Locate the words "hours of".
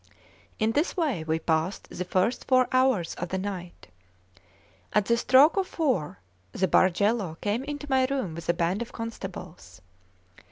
2.71-3.29